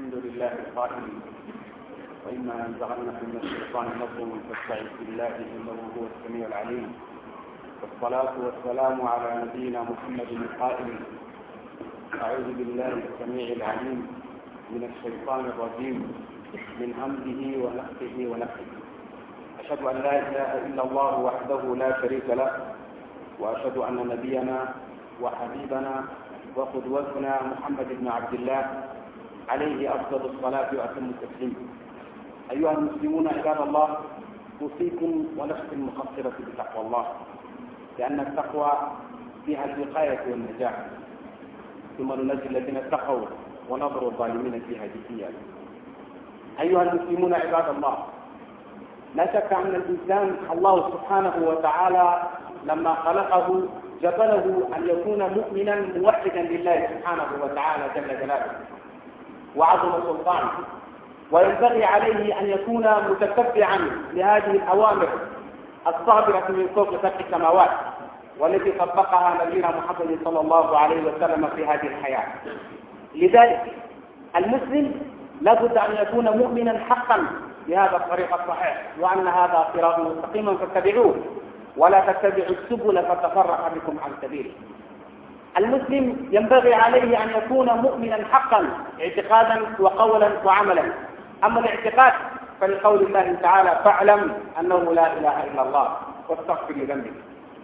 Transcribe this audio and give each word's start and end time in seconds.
الحمد 0.00 0.24
لله 0.24 0.52
القائل. 0.64 1.06
وإما 2.24 2.54
ينزغنك 2.64 3.18
من 3.28 3.36
الشيطان 3.44 3.86
نزغ 4.00 4.28
فاستعذ 4.48 4.88
بالله 4.98 5.32
إنه 5.54 5.76
هو 5.96 6.02
السميع 6.12 6.46
العليم. 6.46 6.88
والصلاة 7.80 8.34
والسلام 8.44 8.96
على 9.12 9.28
نبينا 9.44 9.80
محمد 9.92 10.30
القائل. 10.40 10.88
أعوذ 12.22 12.48
بالله 12.58 12.92
السميع 13.08 13.46
العليم 13.60 14.00
من 14.72 14.82
الشيطان 14.90 15.42
الرجيم 15.52 15.98
من 16.80 16.90
همزه 17.00 17.42
ونفخه 17.64 18.16
ونفخه. 18.30 18.68
أشهد 19.60 19.80
أن 19.84 19.96
لا 20.06 20.14
إله 20.28 20.50
إلا 20.66 20.82
الله 20.88 21.12
وحده 21.28 21.62
لا 21.82 21.90
شريك 22.00 22.28
له 22.40 22.50
وأشهد 23.40 23.76
أن 23.76 23.96
نبينا 24.08 24.58
وحبيبنا 25.22 25.94
وقدوتنا 26.56 27.32
محمد 27.52 27.88
بن 28.00 28.06
عبد 28.08 28.34
الله 28.34 28.89
عليه 29.48 29.94
أفضل 29.94 30.30
الصلاة 30.30 30.68
وأتم 30.78 31.10
التسليم. 31.14 31.54
أيها 32.50 32.72
المسلمون 32.72 33.28
عباد 33.28 33.60
الله 33.60 33.96
أوصيكم 34.62 35.24
ونفسي 35.38 35.72
المقصرة 35.72 36.32
بتقوى 36.52 36.86
الله 36.86 37.06
لأن 37.98 38.20
التقوى 38.20 38.72
فيها 39.46 39.64
الوقاية 39.64 40.20
والنجاة 40.30 40.74
ثم 41.98 42.12
ننجي 42.12 42.46
الذين 42.46 42.76
اتقوا 42.76 43.26
ونظر 43.68 44.02
الظالمين 44.06 44.60
فيها 44.68 44.86
جثيا. 44.86 45.28
أيها 46.60 46.82
المسلمون 46.82 47.34
عباد 47.34 47.68
الله 47.68 47.96
لا 49.14 49.26
شك 49.32 49.52
أن 49.52 49.74
الإنسان 49.74 50.36
الله 50.52 50.90
سبحانه 50.90 51.34
وتعالى 51.48 52.22
لما 52.64 52.94
خلقه 52.94 53.68
جبله 54.02 54.68
أن 54.76 54.88
يكون 54.88 55.18
مؤمنا 55.22 55.74
موحدا 55.98 56.42
لله 56.42 56.88
سبحانه 56.90 57.28
وتعالى 57.42 57.84
جل 57.94 58.08
جلاله. 58.08 58.52
وعظم 59.56 59.90
سلطانه 60.02 60.50
وينبغي 61.30 61.84
عليه 61.84 62.40
أن 62.40 62.46
يكون 62.46 62.86
متتبعا 63.10 63.78
لهذه 64.12 64.50
الأوامر 64.50 65.08
الصابرة 65.86 66.44
من 66.48 66.68
فوق 66.74 67.02
سبع 67.02 67.12
السماوات 67.20 67.70
والتي 68.38 68.72
طبقها 68.72 69.44
نبينا 69.44 69.68
محمد 69.68 70.18
صلى 70.24 70.40
الله 70.40 70.78
عليه 70.78 71.02
وسلم 71.02 71.48
في 71.56 71.66
هذه 71.66 71.86
الحياة. 71.86 72.26
لذلك 73.14 73.72
المسلم 74.36 75.00
لابد 75.40 75.76
أن 75.76 75.96
يكون 76.02 76.28
مؤمنا 76.28 76.78
حقا 76.78 77.26
بهذا 77.68 77.96
الطريق 77.96 78.40
الصحيح 78.40 78.82
وأن 79.00 79.28
هذا 79.28 79.68
صراط 79.74 79.98
مستقيما 79.98 80.56
فاتبعوه. 80.56 81.14
ولا 81.76 82.00
تتبعوا 82.12 82.50
السبل 82.50 83.02
فتفرق 83.02 83.72
بكم 83.74 83.96
عن 84.04 84.10
سبيله. 84.22 84.50
المسلم 85.58 86.28
ينبغي 86.30 86.74
عليه 86.74 87.22
أن 87.22 87.30
يكون 87.30 87.66
مؤمنا 87.66 88.18
حقا 88.32 88.68
اعتقادا 89.00 89.62
وقولا 89.78 90.30
وعملا. 90.44 90.82
أما 91.44 91.60
الاعتقاد 91.60 92.12
فلقول 92.60 93.02
الله 93.02 93.36
تعالى 93.42 93.80
فاعلم 93.84 94.34
أنه 94.60 94.92
لا 94.92 95.12
إله 95.12 95.44
إلا 95.44 95.62
الله 95.62 95.96
واستغفر 96.28 96.74
لذنبك. 96.74 97.12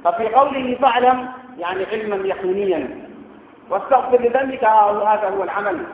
ففي 0.05 0.29
قوله 0.29 0.79
فاعلم 0.83 1.29
يعني 1.59 1.85
علما 1.85 2.17
يقينيا. 2.29 3.01
واستغفر 3.71 4.21
لذنبك 4.21 4.65
هذا 4.65 5.33
هو 5.39 5.43
العمل. 5.43 5.87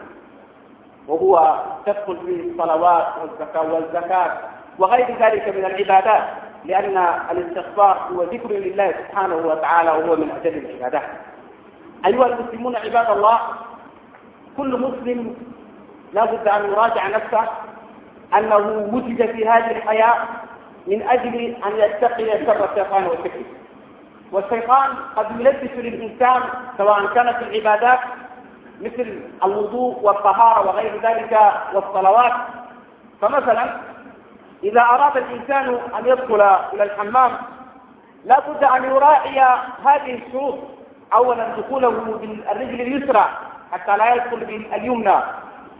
وهو 1.08 1.62
تدخل 1.86 2.16
فيه 2.26 2.50
الصلوات 2.50 3.06
والزكاة 3.22 3.72
والزكاة 3.72 4.38
وغير 4.78 5.06
ذلك 5.20 5.48
من 5.48 5.64
العبادات 5.64 6.22
لأن 6.64 7.04
الاستغفار 7.30 8.08
هو 8.12 8.22
ذكر 8.22 8.50
لله 8.50 8.94
سبحانه 9.08 9.36
وتعالى 9.36 9.90
وهو 9.90 10.16
من 10.16 10.30
أجل 10.30 10.58
العبادات. 10.58 11.08
أيها 12.06 12.26
المسلمون 12.26 12.76
عباد 12.76 13.10
الله 13.10 13.38
كل 14.56 14.80
مسلم 14.80 15.36
لا 16.12 16.24
بد 16.24 16.48
أن 16.48 16.64
يراجع 16.64 17.08
نفسه 17.08 17.48
أنه 18.38 18.56
وجد 18.92 19.30
في 19.32 19.48
هذه 19.48 19.70
الحياة 19.70 20.16
من 20.86 21.02
أجل 21.02 21.34
أن 21.66 21.72
يتقي 21.76 22.46
شر 22.46 22.64
الشيطان 22.70 23.06
وشكله 23.06 23.44
والشيطان 24.32 24.90
قد 25.16 25.40
يلبس 25.40 25.70
للإنسان 25.76 26.42
سواء 26.78 27.06
كانت 27.06 27.42
العبادات 27.42 27.98
مثل 28.80 29.20
الوضوء 29.44 29.98
والطهارة 30.02 30.66
وغير 30.68 31.00
ذلك 31.02 31.38
والصلوات. 31.74 32.32
فمثلا 33.20 33.76
إذا 34.64 34.80
أراد 34.80 35.16
الإنسان 35.16 35.68
أن 35.98 36.06
يدخل 36.06 36.40
إلى 36.72 36.82
الحمام 36.82 37.32
لا 38.24 38.40
بد 38.40 38.64
أن 38.64 38.84
يراعي 38.84 39.40
هذه 39.84 40.14
الشروط. 40.26 40.58
أولا 41.14 41.48
دخوله 41.56 41.88
بالرجل 41.90 42.80
اليسرى 42.80 43.24
حتى 43.72 43.96
لا 43.96 44.14
يدخل 44.14 44.44
باليمنى 44.44 45.14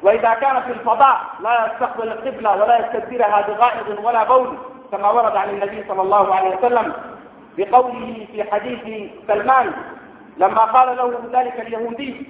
وإذا 0.03 0.35
كان 0.35 0.63
في 0.63 0.73
الفضاء 0.73 1.21
لا 1.41 1.67
يستقبل 1.67 2.09
القبلة 2.09 2.51
ولا 2.63 2.79
يستدبرها 2.79 3.41
بغائط 3.49 4.05
ولا 4.05 4.25
بول 4.25 4.59
كما 4.93 5.11
ورد 5.11 5.37
عن 5.37 5.49
النبي 5.51 5.85
صلى 5.89 6.03
الله 6.03 6.35
عليه 6.35 6.57
وسلم 6.57 6.93
بقوله 7.59 8.27
في 8.33 8.51
حديث 8.53 9.11
سلمان 9.29 9.73
لما 10.37 10.61
قال 10.65 10.97
له 10.97 11.15
ذلك 11.33 11.61
اليهودي 11.61 12.27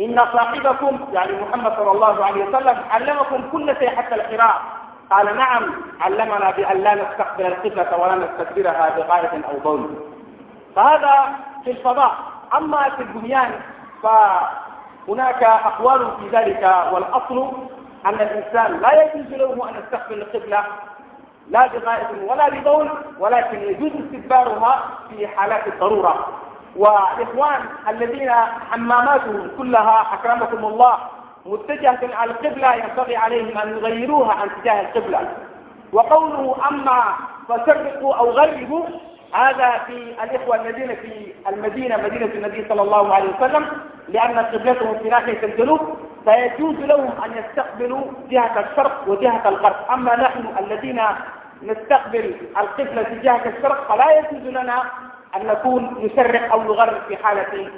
إن 0.00 0.18
صاحبكم 0.32 0.98
يعني 1.12 1.32
محمد 1.42 1.76
صلى 1.76 1.90
الله 1.90 2.24
عليه 2.24 2.44
وسلم 2.44 2.76
علمكم 2.90 3.50
كل 3.52 3.76
شيء 3.78 3.88
حتى 3.90 4.14
القراءة. 4.14 4.62
قال 5.10 5.36
نعم 5.36 5.70
علمنا 6.00 6.50
بأن 6.50 6.76
لا 6.76 6.94
نستقبل 6.94 7.46
القبلة 7.46 7.96
ولا 8.00 8.14
نستدبرها 8.14 8.90
بغاية 8.96 9.42
أو 9.48 9.58
بول. 9.64 9.90
فهذا 10.76 11.32
في 11.64 11.70
الفضاء. 11.70 12.14
أما 12.56 12.90
في 12.90 13.02
البنيان 13.02 13.50
فهناك 14.02 15.42
أقوال 15.42 16.08
في 16.20 16.36
ذلك 16.36 16.74
والأصل 16.92 17.52
أن 18.06 18.14
الإنسان 18.14 18.80
لا 18.80 19.02
يجوز 19.02 19.32
له 19.32 19.68
أن 19.70 19.74
يستقبل 19.82 20.22
القبلة 20.22 20.64
لا 21.50 21.66
بغائط 21.66 22.06
ولا 22.30 22.48
ببول 22.48 22.90
ولكن 23.18 23.58
يجوز 23.62 23.92
استدبارها 23.92 24.84
في 25.10 25.28
حالات 25.28 25.66
الضرورة. 25.66 26.26
والإخوان 26.76 27.60
الذين 27.88 28.30
حماماتهم 28.70 29.50
كلها 29.58 30.06
أكرمكم 30.14 30.64
الله 30.64 30.98
متجهة 31.46 31.98
على 32.14 32.30
القبلة 32.30 32.74
ينبغي 32.74 33.16
عليهم 33.16 33.58
أن 33.58 33.68
يغيروها 33.78 34.32
عن 34.32 34.48
اتجاه 34.50 34.80
القبلة. 34.80 35.28
وقوله 35.92 36.56
أما 36.70 37.02
فسرقوا 37.48 38.14
أو 38.14 38.30
غربوا 38.30 38.84
هذا 39.32 39.78
في 39.86 40.14
الإخوة 40.24 40.56
الذين 40.56 40.94
في 40.94 41.32
المدينة 41.48 41.96
مدينة 41.96 42.26
النبي 42.34 42.68
صلى 42.68 42.82
الله 42.82 43.14
عليه 43.14 43.28
وسلم 43.36 43.66
لأن 44.08 44.38
قبلتهم 44.38 44.98
في 44.98 45.08
ناحية 45.08 45.42
الجنوب 45.44 45.80
فيجوز 46.24 46.76
لهم 46.76 47.10
أن 47.24 47.32
يستقبلوا 47.36 48.02
جهة 48.30 48.60
الشرق 48.60 49.04
وجهة 49.06 49.48
الغرب. 49.48 49.76
أما 49.92 50.16
نحن 50.16 50.44
الذين 50.60 51.00
نستقبل 51.62 52.34
القبلة 52.60 53.02
في 53.02 53.18
جهة 53.18 53.42
الشرق 53.46 53.88
فلا 53.88 54.18
يجوز 54.18 54.46
لنا 54.48 54.82
أن 55.36 55.46
نكون 55.46 55.96
نسرق 56.04 56.52
أو 56.52 56.62
نغرب 56.62 57.02
في 57.08 57.16
حالة 57.16 57.70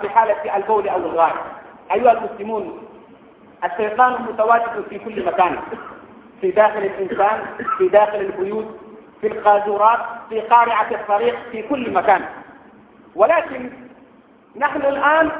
في 0.00 0.08
حالة 0.08 0.56
البول 0.56 0.88
أو 0.88 0.96
الغائب 0.96 1.36
أيها 1.92 2.12
المسلمون 2.12 2.82
الشيطان 3.64 4.12
متواجد 4.12 4.84
في 4.90 4.98
كل 4.98 5.26
مكان 5.26 5.58
في 6.40 6.50
داخل 6.50 6.78
الإنسان 6.78 7.40
في 7.78 7.88
داخل 7.88 8.20
البيوت 8.20 8.85
في 9.20 9.26
القاذورات 9.26 9.98
في 10.28 10.40
قارعة 10.40 10.90
الطريق 10.90 11.36
في 11.52 11.62
كل 11.62 11.92
مكان. 11.92 12.24
ولكن 13.14 13.70
نحن 14.56 14.80
الآن 14.80 15.30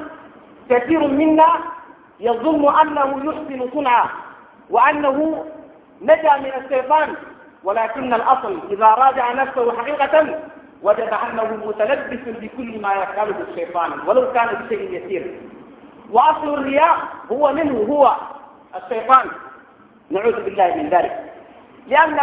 كثير 0.70 1.06
منا 1.06 1.48
يظن 2.20 2.78
أنه 2.80 3.22
يحسن 3.24 3.70
صنعا 3.74 4.06
وأنه 4.70 5.46
نجا 6.02 6.36
من 6.36 6.52
الشيطان 6.64 7.14
ولكن 7.64 8.14
الأصل 8.14 8.60
إذا 8.70 8.86
راجع 8.86 9.32
نفسه 9.32 9.76
حقيقة 9.78 10.38
وجد 10.82 11.10
أنه 11.30 11.66
متلبس 11.66 12.38
بكل 12.40 12.80
ما 12.80 12.92
يفعله 12.94 13.36
الشيطان 13.50 13.92
ولو 14.06 14.32
كان 14.32 14.46
بشيء 14.46 14.90
يسير. 14.92 15.40
وأصل 16.10 16.54
الرياء 16.54 16.98
هو 17.32 17.52
منه 17.52 17.86
هو 17.90 18.16
الشيطان. 18.76 19.30
نعوذ 20.10 20.44
بالله 20.44 20.74
من 20.76 20.88
ذلك. 20.88 21.32
لأن 21.86 22.20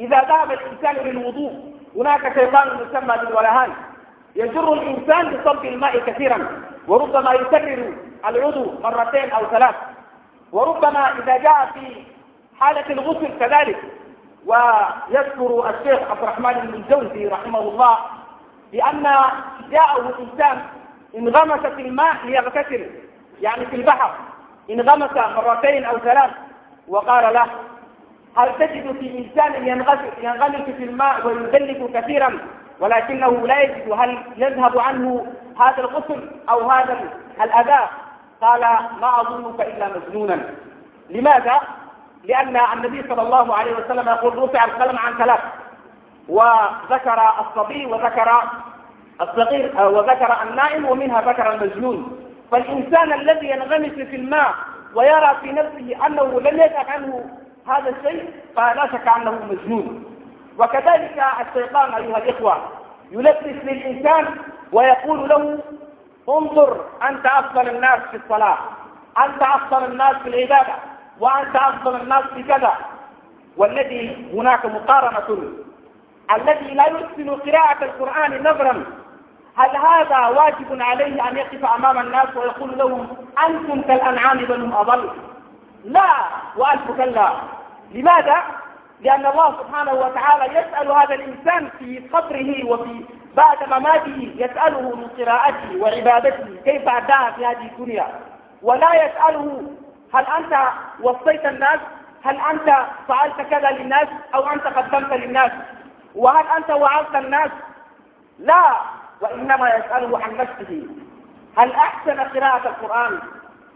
إذا 0.00 0.20
ذهب 0.20 0.52
الإنسان 0.52 0.96
للوضوء 1.06 1.52
هناك 1.96 2.34
شيطان 2.34 2.66
يسمى 2.80 3.16
بالولهان. 3.16 3.72
يجر 4.36 4.72
الإنسان 4.72 5.36
بصب 5.36 5.64
الماء 5.64 5.98
كثيرا 5.98 6.62
وربما 6.88 7.32
يكرر 7.32 7.94
العضو 8.28 8.72
مرتين 8.82 9.30
أو 9.30 9.46
ثلاث. 9.46 9.74
وربما 10.52 11.18
إذا 11.18 11.36
جاء 11.36 11.70
في 11.74 12.02
حالة 12.60 12.90
الغسل 12.90 13.38
كذلك. 13.40 13.78
ويذكر 14.46 15.70
الشيخ 15.70 16.10
عبد 16.10 16.22
الرحمن 16.22 16.52
بن 16.52 16.74
الجوزي 16.74 17.26
رحمه 17.26 17.58
الله 17.58 17.98
بأن 18.72 19.02
جاءه 19.70 20.14
إنسان 20.18 20.62
انغمس 21.16 21.66
في 21.66 21.82
الماء 21.82 22.16
ليغتسل 22.24 22.90
يعني 23.40 23.66
في 23.66 23.76
البحر. 23.76 24.14
انغمس 24.70 25.10
مرتين 25.36 25.84
أو 25.84 25.98
ثلاث 25.98 26.30
وقال 26.88 27.34
له 27.34 27.46
هل 28.38 28.48
تجد 28.58 28.96
في 29.00 29.18
إنسان 29.18 29.66
ينغمس 30.22 30.70
في 30.76 30.84
الماء 30.84 31.26
ويدلك 31.26 31.90
كثيرا؟ 31.94 32.38
ولكنه 32.80 33.46
لا 33.46 33.60
يجد. 33.62 33.92
هل 33.92 34.18
يذهب 34.36 34.78
عنه 34.78 35.26
هذا 35.60 35.78
الغسل 35.78 36.30
أو 36.50 36.70
هذا 36.70 36.98
الأذى 37.42 37.88
قال 38.40 38.60
ما 39.00 39.20
أظنك 39.20 39.60
إلا 39.60 39.88
مجنونا. 39.88 40.44
لماذا؟ 41.10 41.60
لأن 42.24 42.56
النبي 42.56 43.08
صلى 43.08 43.22
الله 43.22 43.54
عليه 43.56 43.72
وسلم 43.76 44.08
يقول 44.08 44.38
رفع 44.38 44.64
القلم 44.64 44.98
عن 44.98 45.14
ثلاث. 45.18 45.40
وذكر 46.28 47.20
الصبي 47.40 47.86
وذكر 47.86 48.42
الصغير 49.20 49.86
وذكر 49.86 50.36
النائم 50.42 50.84
ومنها 50.88 51.20
ذكر 51.22 51.52
المجنون. 51.52 52.18
فالإنسان 52.52 53.12
الذي 53.12 53.50
ينغمس 53.50 53.92
في 53.92 54.16
الماء 54.16 54.54
ويرى 54.94 55.36
في 55.40 55.52
نفسه 55.52 56.06
أنه 56.06 56.40
لم 56.40 56.56
يدع 56.60 56.90
عنه 56.92 57.37
هذا 57.70 57.88
الشيء 57.90 58.30
فلا 58.56 58.86
شك 58.86 59.08
أنه 59.16 59.38
مجنون. 59.50 60.04
وكذلك 60.58 61.24
الشيطان 61.40 61.94
أيها 61.94 62.18
الإخوة 62.18 62.58
يلبس 63.10 63.42
للإنسان 63.64 64.26
ويقول 64.72 65.28
له 65.28 65.58
انظر 66.28 66.84
أنت 67.10 67.26
أفضل 67.26 67.68
الناس 67.68 68.00
في 68.10 68.16
الصلاة 68.16 68.58
أنت 69.24 69.42
أفضل 69.42 69.84
الناس 69.84 70.16
في 70.16 70.28
العبادة 70.28 70.74
وأنت 71.20 71.56
أفضل 71.56 71.96
الناس 72.00 72.24
في 72.34 72.42
كذا. 72.42 72.72
والذي 73.56 74.30
هناك 74.34 74.66
مقارنة 74.66 75.52
الذي 76.36 76.74
لا 76.74 76.86
يحسن 76.86 77.30
قراءة 77.30 77.84
القرآن 77.84 78.40
نظرا 78.42 78.84
هل 79.56 79.76
هذا 79.76 80.26
واجب 80.26 80.82
عليه 80.82 81.28
أن 81.28 81.36
يقف 81.36 81.64
أمام 81.64 81.98
الناس 81.98 82.36
ويقول 82.36 82.78
لهم 82.78 83.08
أنتم 83.48 83.82
كالأنعام 83.82 84.38
بل 84.38 84.60
هم 84.62 84.74
أضل؟ 84.74 85.10
لا 85.84 86.10
وألف 86.56 86.90
كلا 86.96 87.32
لماذا؟ 87.94 88.42
لأن 89.00 89.26
الله 89.26 89.56
سبحانه 89.62 89.92
وتعالى 89.92 90.44
يسأل 90.58 90.90
هذا 90.92 91.14
الإنسان 91.14 91.70
في 91.78 92.08
قبره 92.12 92.64
وفي 92.70 93.04
بعد 93.36 93.56
مماته 93.68 94.32
يسأله 94.36 94.80
من 94.96 95.06
قراءته 95.18 95.76
وعبادته 95.80 96.56
كيف 96.64 96.88
أداها 96.88 97.30
في 97.30 97.46
هذه 97.46 97.66
الدنيا؟ 97.72 98.06
ولا 98.62 99.04
يسأله 99.04 99.62
هل 100.14 100.26
أنت 100.26 100.68
وصيت 101.02 101.46
الناس؟ 101.46 101.80
هل 102.24 102.40
أنت 102.50 102.86
فعلت 103.08 103.40
كذا 103.40 103.70
للناس؟ 103.70 104.08
أو 104.34 104.46
أنت 104.48 104.62
قدمت 104.66 105.12
للناس؟ 105.12 105.52
وهل 106.14 106.44
أنت 106.56 106.70
وعظت 106.70 107.14
الناس؟ 107.14 107.50
لا. 108.38 108.76
وإنما 109.20 109.68
يسأله 109.74 110.18
عن 110.24 110.36
نفسه. 110.36 110.86
هل 111.56 111.72
أحسن 111.72 112.20
قراءة 112.20 112.68
القرآن؟ 112.68 113.18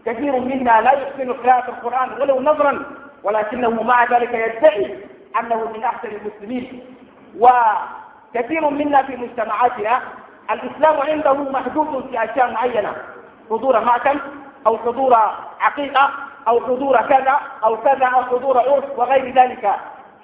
كثير 0.05 0.39
منا 0.39 0.81
لا 0.81 0.91
يحسن 0.91 1.33
قراءة 1.33 1.69
القرآن 1.69 2.21
ولو 2.21 2.39
نظرا 2.41 2.83
ولكنه 3.23 3.83
مع 3.83 4.03
ذلك 4.03 4.33
يدعي 4.33 4.97
أنه 5.39 5.71
من 5.75 5.83
أحسن 5.83 6.07
المسلمين. 6.09 6.83
وكثير 7.39 8.69
منا 8.69 9.03
في 9.03 9.15
مجتمعاتنا 9.15 10.01
الإسلام 10.51 11.01
عنده 11.01 11.33
محدود 11.33 12.07
في 12.09 12.23
أشياء 12.23 12.51
معينة. 12.51 12.95
حضور 13.49 13.79
مأتم 13.79 14.19
أو 14.67 14.77
حضور 14.77 15.13
عقيقة 15.59 16.09
أو 16.47 16.59
حضور 16.61 16.97
كذا 17.01 17.39
أو 17.63 17.77
كذا 17.77 18.05
أو 18.05 18.23
حضور 18.23 18.57
عرس 18.57 18.83
وغير 18.97 19.33
ذلك. 19.33 19.75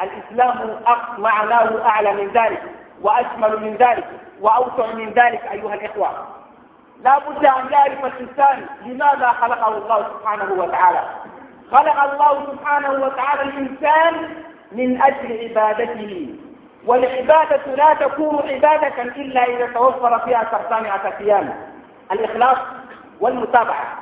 الإسلام 0.02 0.80
معناه 1.18 1.86
أعلى 1.86 2.14
من 2.14 2.28
ذلك 2.28 2.62
وأشمل 3.02 3.60
من 3.62 3.76
ذلك 3.80 4.06
وأوسع 4.42 4.94
من 4.94 5.10
ذلك 5.10 5.42
أيها 5.52 5.74
الإخوة. 5.74 6.39
لا 7.04 7.20
بد 7.20 7.46
أن 7.46 7.72
يعرف 7.72 8.06
الإنسان 8.06 8.66
لماذا 8.86 9.32
خلقه 9.42 9.78
الله 9.78 10.08
سبحانه 10.20 10.54
وتعالى. 10.64 11.04
خلق 11.72 12.04
الله 12.04 12.46
سبحانه 12.52 12.92
وتعالى 12.92 13.42
الإنسان 13.42 14.44
من 14.72 15.02
أجل 15.02 15.40
عبادته. 15.50 16.36
والعبادة 16.86 17.76
لا 17.76 17.94
تكون 17.94 18.50
عبادة 18.50 19.02
إلا 19.04 19.44
إذا 19.44 19.66
توفر 19.74 20.20
فيها 20.20 20.48
شرطان 20.52 20.86
أساسيان 20.86 21.54
الإخلاص 22.12 22.58
والمتابعة. 23.20 23.98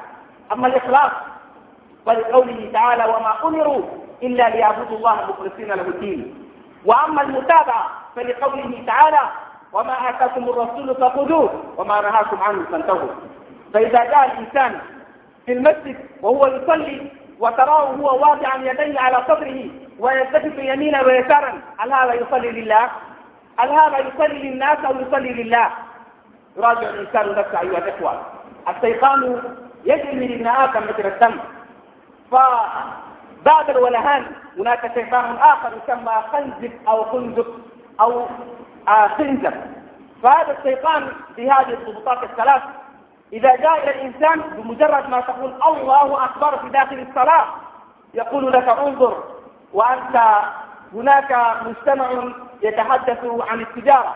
أما 0.51 0.67
الإخلاص 0.67 1.11
فلقوله 2.05 2.69
تعالى 2.73 3.05
وما 3.05 3.33
أمروا 3.43 3.81
إلا 4.23 4.49
ليعبدوا 4.49 4.97
الله 4.97 5.15
مخلصين 5.29 5.67
له 5.67 5.81
الدين. 5.87 6.49
وأما 6.85 7.21
المتابعة 7.21 7.85
فلقوله 8.15 8.83
تعالى 8.87 9.19
وما 9.77 10.09
آتاكم 10.09 10.49
الرسول 10.49 10.95
فخذوه 10.95 11.63
وما 11.77 12.01
نهاكم 12.01 12.41
عنه 12.43 12.65
فانتهوا 12.71 13.09
فإذا 13.73 14.03
جاء 14.03 14.25
الإنسان 14.25 14.79
في 15.45 15.53
المسجد 15.53 15.97
وهو 16.21 16.47
يصلي 16.47 17.11
وتراه 17.39 17.83
هو 17.85 18.19
واضعا 18.21 18.57
يديه 18.57 18.99
على 18.99 19.23
صدره 19.27 19.69
ويلتفت 19.99 20.59
يمينا 20.59 21.01
ويسارا 21.01 21.61
هل 21.77 21.93
هذا 21.93 22.13
يصلي 22.13 22.51
لله؟ 22.51 22.89
هل 23.59 23.69
هذا 23.69 23.97
يصلي 23.97 24.49
للناس 24.49 24.77
أو 24.85 24.93
يصلي 25.01 25.33
لله؟ 25.43 25.69
يراجع 26.57 26.89
الإنسان 26.89 27.29
نفسه 27.35 27.59
أيها 27.61 27.77
الإخوة 27.77 28.21
الشيطان 28.69 29.41
يجري 29.85 30.15
من 30.15 30.31
ابن 30.33 30.47
آدم 30.47 30.83
مثل 30.87 31.07
الدم 31.07 31.39
فبعد 32.31 33.69
الولهان 33.69 34.25
هناك 34.59 34.93
شيطان 34.93 35.35
آخر 35.35 35.71
يسمى 35.83 36.11
خنزب 36.31 36.71
أو 36.87 37.03
خنزب 37.03 37.45
أو 38.01 38.25
خنزب 38.87 39.53
فهذا 40.23 40.57
الشيطان 40.57 41.07
بهذه 41.37 41.69
الضبطات 41.73 42.23
الثلاث 42.23 42.61
إذا 43.33 43.55
جاء 43.55 43.83
إلى 43.83 43.91
الإنسان 43.91 44.41
بمجرد 44.41 45.09
ما 45.09 45.21
تقول 45.21 45.53
الله 45.67 46.25
أكبر 46.25 46.57
في 46.57 46.69
داخل 46.69 47.05
الصلاة 47.09 47.45
يقول 48.13 48.51
لك 48.51 48.67
انظر 48.69 49.23
وأنت 49.73 50.21
هناك 50.93 51.37
مجتمع 51.65 52.09
يتحدث 52.61 53.19
عن 53.49 53.61
التجارة 53.61 54.15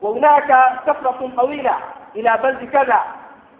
وهناك 0.00 0.64
سفرة 0.86 1.30
طويلة 1.36 1.74
إلى 2.16 2.38
بلد 2.42 2.64
كذا 2.70 3.00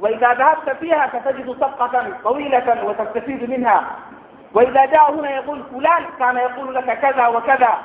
وإذا 0.01 0.35
ذهبت 0.35 0.71
فيها 0.81 1.09
ستجد 1.09 1.51
صفقة 1.51 2.13
طويلة 2.25 2.85
وتستفيد 2.85 3.51
منها 3.51 3.85
وإذا 4.55 4.85
جاء 4.87 5.13
هنا 5.15 5.31
يقول 5.31 5.63
فلان 5.73 6.05
كان 6.19 6.37
يقول 6.37 6.75
لك 6.75 7.01
كذا 7.01 7.27
وكذا. 7.27 7.79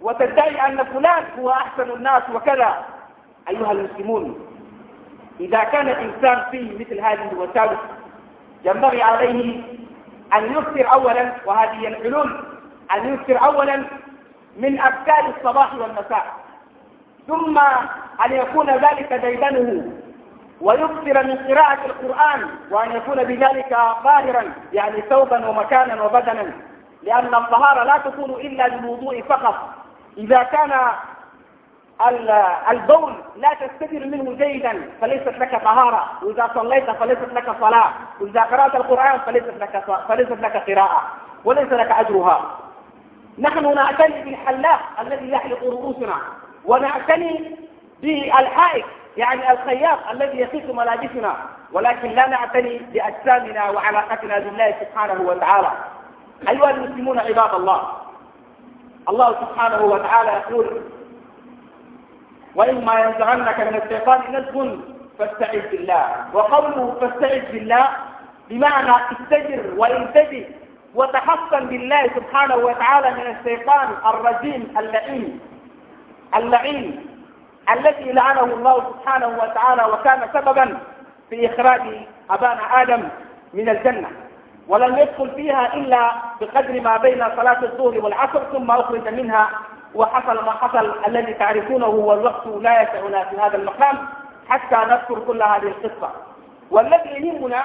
وتدعي 0.00 0.66
أن 0.66 0.84
فلان 0.84 1.24
هو 1.38 1.50
أحسن 1.50 1.90
الناس 1.90 2.22
وكذا. 2.34 2.84
أيها 3.48 3.72
المسلمون 3.72 4.46
إذا 5.40 5.64
كان 5.64 5.88
الإنسان 5.88 6.44
فيه 6.50 6.78
مثل 6.78 7.00
هذه 7.00 7.30
الوساوس 7.32 7.78
ينبغي 8.64 9.02
عليه 9.02 9.60
أن 10.34 10.52
يكثر 10.52 10.92
أولا 10.92 11.32
وهذه 11.46 11.88
الحلول 11.88 12.44
أن 12.96 13.14
يكثر 13.14 13.44
أولا 13.44 13.84
من 14.56 14.80
أفكار 14.80 15.34
الصباح 15.36 15.74
والمساء 15.74 16.26
ثم 17.28 17.58
أن 18.26 18.32
يكون 18.32 18.70
ذلك 18.70 19.12
ديدنه 19.12 19.92
ويكثر 20.60 21.24
من 21.24 21.36
قراءة 21.48 21.86
القرآن 21.86 22.46
وأن 22.70 22.92
يكون 22.92 23.24
بذلك 23.24 23.76
ظاهرا 24.04 24.44
يعني 24.72 25.02
ثوبا 25.02 25.48
ومكانا 25.48 26.02
وبدنا. 26.02 26.52
لأن 27.04 27.34
الطهارة 27.34 27.84
لا 27.84 27.98
تكون 27.98 28.30
إلا 28.30 28.68
بالوضوء 28.68 29.22
فقط. 29.22 29.54
إذا 30.18 30.42
كان 30.42 30.72
البول 32.70 33.14
لا 33.36 33.54
تستدر 33.54 34.06
منه 34.06 34.32
جيدا 34.32 34.90
فليست 35.00 35.38
لك 35.38 35.62
طهارة. 35.64 36.10
وإذا 36.22 36.50
صليت 36.54 36.90
فليست 36.90 37.32
لك 37.32 37.56
صلاة. 37.60 37.92
وإذا 38.20 38.40
قرأت 38.40 38.74
القرآن 38.74 39.18
فليست 39.26 39.54
لك 39.60 39.84
فليست 40.08 40.40
لك 40.40 40.70
قراءة. 40.70 41.02
وليس 41.44 41.72
لك 41.72 41.90
أجرها. 41.90 42.40
نحن 43.38 43.74
نعتني 43.74 44.22
بالحلاق 44.22 44.80
الذي 45.00 45.30
يحلق 45.30 45.64
رؤوسنا. 45.64 46.14
ونعتني 46.64 47.56
بالحائط 48.02 48.84
يعني 49.16 49.52
الخياط 49.52 49.98
الذي 50.10 50.40
يخيط 50.40 50.70
ملابسنا. 50.70 51.36
ولكن 51.72 52.08
لا 52.08 52.28
نعتني 52.28 52.78
بأجسامنا 52.78 53.70
وعلاقتنا 53.70 54.38
بالله 54.38 54.74
سبحانه 54.80 55.20
وتعالى. 55.22 55.70
أيها 56.48 56.70
المسلمون 56.70 57.18
عباد 57.18 57.54
الله 57.54 57.82
الله 59.08 59.32
سبحانه 59.40 59.84
وتعالى 59.84 60.30
يقول 60.32 60.80
وإما 62.54 62.94
ينزغنك 63.00 63.60
من 63.60 63.80
الشيطان 63.82 64.20
نزغ 64.36 64.76
فاستعذ 65.18 65.70
بالله. 65.70 66.06
وقوله 66.32 66.96
فاستعذ 67.00 67.52
بالله 67.52 67.86
بمعنى 68.50 68.90
استجر 69.12 69.74
وانتجر 69.76 70.44
وتحصن 70.94 71.66
بالله 71.66 72.02
سبحانه 72.16 72.56
وتعالى 72.56 73.10
من 73.10 73.36
الشيطان 73.36 73.88
الرجيم 74.06 74.74
اللعين 74.78 75.40
اللعين 76.36 77.06
الذي 77.70 78.12
لعنه 78.12 78.44
الله 78.44 78.84
سبحانه 78.92 79.26
وتعالى 79.28 79.84
وكان 79.92 80.20
سببا 80.34 80.78
في 81.30 81.46
إخراج 81.54 81.80
أبانا 82.30 82.82
آدم 82.82 83.08
من 83.54 83.68
الجنة. 83.68 84.08
ولم 84.68 84.98
يدخل 84.98 85.30
فيها 85.30 85.74
إلا 85.74 86.12
بقدر 86.40 86.80
ما 86.80 86.96
بين 86.96 87.24
صلاة 87.36 87.62
الظهر 87.62 88.04
والعصر 88.04 88.40
ثم 88.52 88.70
أخرج 88.70 89.08
منها 89.08 89.50
وحصل 89.94 90.44
ما 90.44 90.50
حصل 90.52 90.94
الذي 91.06 91.34
تعرفونه 91.34 91.86
والوقت 91.86 92.46
لا 92.46 92.82
يسعنا 92.82 93.24
في 93.24 93.36
هذا 93.36 93.56
المقام 93.56 94.08
حتى 94.48 94.76
نذكر 94.76 95.18
كل 95.26 95.42
هذه 95.42 95.62
القصة. 95.68 96.10
والذي 96.70 97.08
يهمنا 97.10 97.64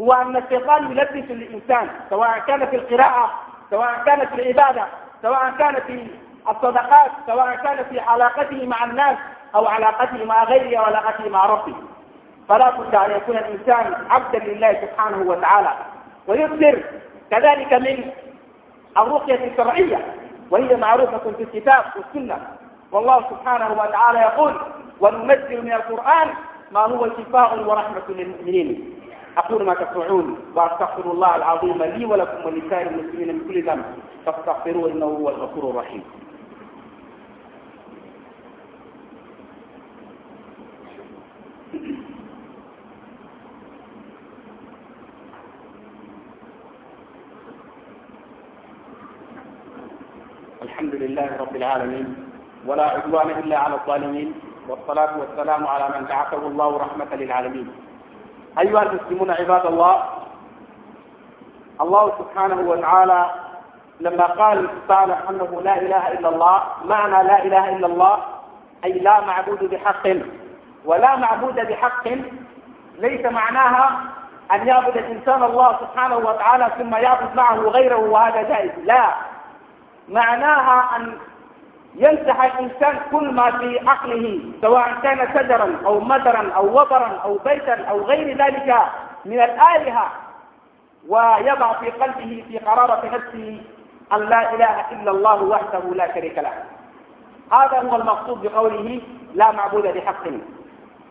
هو 0.00 0.12
أن 0.12 0.36
الشيطان 0.36 0.90
يلبس 0.90 1.30
الإنسان 1.30 1.88
سواء 2.10 2.38
كان 2.38 2.66
في 2.66 2.76
القراءة 2.76 3.30
سواء 3.70 4.02
كانت 4.06 4.34
في 4.34 4.42
العبادة 4.42 4.84
سواء 5.22 5.50
كانت 5.58 5.78
في 5.80 6.06
الصدقات 6.48 7.10
سواء 7.26 7.56
كان 7.56 7.84
في 7.84 8.00
علاقته 8.00 8.66
مع 8.66 8.84
الناس 8.84 9.18
أو 9.54 9.66
علاقته 9.66 10.24
مع 10.24 10.44
غيره 10.44 10.78
أو 10.78 10.84
علاقته 10.84 11.28
مع 11.28 11.46
ربه. 11.46 11.74
فلا 12.48 12.70
بد 12.70 12.94
أن 12.94 13.10
يكون 13.10 13.36
الإنسان 13.36 13.94
عبدا 14.10 14.38
لله 14.38 14.72
سبحانه 14.80 15.30
وتعالى. 15.30 15.70
ويكثر 16.28 16.82
كذلك 17.30 17.72
من 17.72 18.10
الرقية 18.96 19.50
الشرعية 19.50 20.14
وهي 20.50 20.76
معروفة 20.76 21.18
في 21.36 21.42
الكتاب 21.42 21.84
والسنة. 21.96 22.38
والله 22.92 23.24
سبحانه 23.30 23.72
وتعالى 23.72 24.18
يقول 24.18 24.54
وننزل 25.00 25.64
من 25.64 25.72
القرآن 25.72 26.28
ما 26.72 26.80
هو 26.80 27.06
شفاء 27.06 27.68
ورحمة 27.68 28.02
للمؤمنين. 28.08 28.94
أقول 29.38 29.64
ما 29.64 29.74
تسمعون 29.74 30.38
وأستغفر 30.54 31.10
الله 31.10 31.36
العظيم 31.36 31.82
لي 31.82 32.04
ولكم 32.04 32.46
ولسائر 32.46 32.90
المسلمين 32.90 33.34
من 33.34 33.48
كل 33.48 33.66
ذنب. 33.66 33.84
فاستغفروه 34.26 34.92
إنه 34.92 35.06
هو 35.06 35.28
الغفور 35.28 35.70
الرحيم. 35.70 36.02
الحمد 50.62 50.94
لله 50.94 51.28
رب 51.40 51.56
العالمين 51.56 52.30
ولا 52.66 52.84
عدوان 52.90 53.30
إلا 53.30 53.58
على 53.58 53.74
الظالمين 53.74 54.34
والصلاة 54.68 55.18
والسلام 55.18 55.66
على 55.66 55.88
من 55.98 56.04
بعثه 56.06 56.46
الله 56.46 56.76
رحمة 56.78 57.14
للعالمين. 57.14 57.68
أيها 58.58 58.82
المسلمون 58.82 59.30
عباد 59.30 59.66
الله 59.66 60.04
الله 61.80 62.12
سبحانه 62.18 62.60
وتعالى 62.70 63.30
لما 64.00 64.26
قال 64.26 64.68
تعالى 64.88 65.16
أنه 65.30 65.60
لا 65.64 65.76
إله 65.80 66.12
إلا 66.12 66.28
الله 66.28 66.62
معنى 66.84 67.28
لا 67.28 67.44
إله 67.44 67.76
إلا 67.76 67.86
الله 67.86 68.18
أي 68.84 68.92
لا 68.92 69.20
معبود 69.20 69.64
بحق 69.64 70.06
ولا 70.84 71.16
معبود 71.16 71.54
بحق 71.54 72.08
ليس 72.98 73.26
معناها 73.26 74.00
أن 74.52 74.66
يعبد 74.66 74.96
الإنسان 74.96 75.42
الله 75.42 75.76
سبحانه 75.80 76.16
وتعالى 76.16 76.66
ثم 76.78 76.94
يعبد 76.94 77.36
معه 77.36 77.56
غيره 77.56 77.96
وهذا 77.98 78.42
جائز. 78.42 78.70
لا. 78.84 79.27
معناها 80.08 80.96
أن 80.96 81.18
ينسح 81.94 82.42
الإنسان 82.42 82.98
كل 83.10 83.34
ما 83.34 83.50
في 83.58 83.88
عقله 83.88 84.40
سواء 84.62 84.94
كان 85.02 85.28
شجرا 85.34 85.76
أو 85.86 86.00
مدرا 86.00 86.52
أو 86.56 86.80
وبرا 86.80 87.20
أو 87.24 87.38
بيتا 87.44 87.84
أو 87.84 88.02
غير 88.04 88.38
ذلك 88.38 88.76
من 89.24 89.40
الآلهة. 89.40 90.06
ويضع 91.08 91.72
في 91.72 91.90
قلبه 91.90 92.44
في 92.48 92.58
قرارة 92.58 93.06
نفسه 93.06 93.60
أن 94.12 94.18
لا 94.18 94.54
إله 94.54 94.90
إلا 94.92 95.10
الله 95.10 95.42
وحده 95.42 95.80
لا 95.94 96.14
شريك 96.14 96.38
له. 96.38 96.52
هذا 97.52 97.78
هو 97.90 97.96
المقصود 97.96 98.42
بقوله 98.42 99.00
لا 99.34 99.52
معبود 99.52 99.82
بحق. 99.82 100.24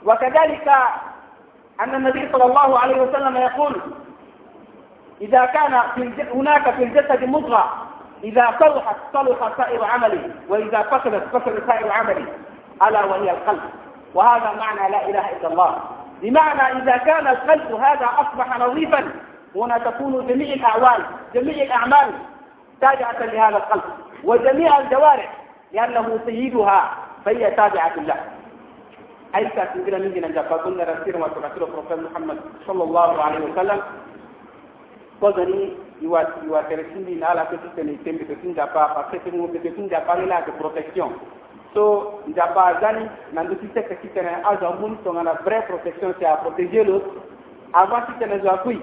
وكذلك 0.05 0.71
أن 1.79 1.95
النبي 1.95 2.29
صلى 2.31 2.43
الله 2.43 2.79
عليه 2.79 3.01
وسلم 3.01 3.37
يقول 3.37 3.81
إذا 5.21 5.45
كان 5.45 5.81
في 5.95 6.23
هناك 6.33 6.69
في 6.75 6.83
الجسد 6.83 7.23
مضغة 7.23 7.86
إذا 8.23 8.55
صلحت 8.59 8.95
صلح 9.13 9.57
سائر 9.57 9.83
عملي 9.85 10.31
وإذا 10.49 10.81
فسدت 10.81 11.23
فسد 11.33 11.63
سائر 11.67 11.91
عملي. 11.91 12.25
ألا 12.87 13.05
وهي 13.05 13.31
القلب. 13.31 13.61
وهذا 14.13 14.51
معنى 14.59 14.91
لا 14.91 15.09
إله 15.09 15.29
إلا 15.37 15.47
الله. 15.47 15.79
بمعنى 16.21 16.81
إذا 16.81 16.97
كان 16.97 17.27
القلب 17.27 17.71
هذا 17.71 18.05
أصبح 18.05 18.59
نظيفا 18.59 19.11
هنا 19.55 19.77
تكون 19.77 20.27
جميع 20.27 20.53
الأعوال 20.53 21.05
جميع 21.33 21.63
الأعمال 21.63 22.11
تابعة 22.81 23.19
لهذا 23.19 23.57
القلب. 23.57 23.83
وجميع 24.23 24.79
الجوارح 24.79 25.33
لأنه 25.73 26.19
سيدها 26.25 26.91
فهي 27.25 27.51
تابعة 27.51 27.95
له. 27.95 28.15
أي 29.35 29.45
تأتي 29.45 29.79
من 29.79 30.13
جنة 30.13 30.41
فقلنا 30.41 30.83
رسول 30.83 31.15
الله 31.15 32.09
محمد 32.11 32.37
صلى 32.67 32.83
الله 32.83 33.23
عليه 33.23 33.39
وسلم. 33.39 33.81
وزني 35.21 35.86
iwateresindi 36.01 37.15
na 37.15 37.29
ala 37.29 37.45
kete 37.45 37.67
tene 37.75 37.97
tembe 38.03 38.25
la 40.27 40.41
protection. 40.59 41.09
So 41.73 42.19
njapa 42.27 42.65
azani 42.65 43.09
na 43.33 43.43
ndo 43.43 43.55
azo 44.45 44.65
vraie 45.43 45.61
protection 45.61 46.13
c'est 46.19 46.25
à 46.25 46.37
protéger 46.37 46.83
l'autre. 46.83 47.09
Avant 47.73 48.01
kite 48.07 48.27
na 48.29 48.39
zo 48.39 48.49
akui 48.49 48.81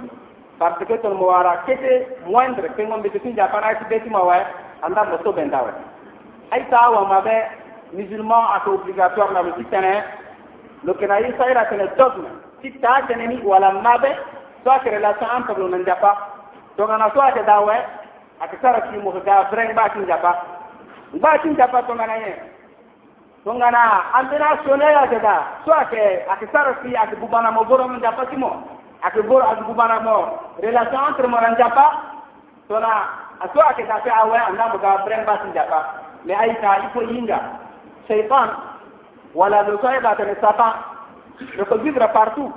parce 0.59 0.85
que 0.85 0.95
ton 0.95 1.15
moara 1.15 1.57
kete 1.67 2.07
moindre 2.27 2.69
ke 2.77 2.83
ngombe 2.87 3.11
kete 3.11 3.29
njapa 3.33 3.61
na 3.61 3.75
kite 3.75 4.03
ti 4.03 4.11
mawa 4.11 4.37
anda 4.83 5.05
moto 5.05 5.33
bendawe 5.33 5.73
aita 6.51 6.91
wa 6.91 7.07
mabe 7.07 7.37
musulman 7.93 8.61
obligatoire 8.67 9.33
na 9.33 9.43
dogme. 11.97 12.29
Relation 14.85 15.27
entre 15.37 15.55
le 15.69 15.85
to 16.77 16.83
ngana 16.87 17.11
so 17.15 17.21
ate 17.23 17.43
dawe 17.47 17.77
ate 18.41 18.57
sara 18.63 18.81
ki 18.91 18.99
mo 18.99 19.11
ga 19.25 19.49
breng 19.51 19.75
ba 19.75 19.89
kin 19.91 20.07
japa 20.07 20.33
ba 21.21 21.39
kin 21.43 21.57
japa 21.57 21.83
to 21.87 21.95
ngana 21.95 22.17
ye. 22.19 22.33
To 23.45 23.53
ngana 23.55 24.11
ambina 24.19 24.59
sone 24.67 24.83
ya 24.85 25.07
da 25.07 25.37
so 25.65 25.73
ate 25.73 26.25
ate 26.29 26.47
ki 26.83 26.97
ate 26.97 27.15
bubana 27.17 27.51
mo 27.53 27.65
boro 27.65 27.89
mo 27.89 27.99
japa 28.01 28.27
ki 28.31 28.37
mo 28.37 28.51
ate 29.03 29.23
boro 29.23 29.47
ate 29.47 29.63
bubana 29.63 30.01
mo 30.03 30.17
relation 30.63 31.05
entre 31.09 31.27
mo 31.29 31.37
ran 31.39 31.57
japa 31.57 31.87
to 32.69 32.79
na 32.81 32.93
aso 33.41 33.61
ate 33.61 33.87
da 33.87 34.01
fe 34.03 34.11
awe 34.11 34.39
anda 34.49 34.69
mo 34.73 34.79
ga 34.79 35.05
breng 35.07 35.25
ba 35.25 35.39
kin 35.43 35.53
japa 35.55 35.81
me 36.25 36.35
ai 36.35 36.55
ta 36.61 36.79
ipo 36.91 37.03
yinga 37.03 37.39
shaytan 38.09 38.51
wala 39.35 39.63
do 39.65 39.79
so 39.83 39.89
ba 40.03 40.15
te 40.17 40.35
sapa. 40.41 40.95
Le 41.57 41.65
ko 41.67 41.79
vivre 41.79 42.07
partout 42.13 42.53